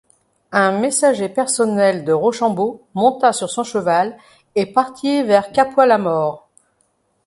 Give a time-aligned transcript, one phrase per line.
[0.51, 4.17] Un messager personnel de Rochambeau monta sur son cheval
[4.55, 6.49] et partit vers Capois-La-Mort.